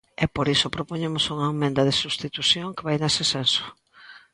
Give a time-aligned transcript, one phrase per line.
[0.23, 3.63] E por iso propoñemos unha emenda de substitución que vai nese senso.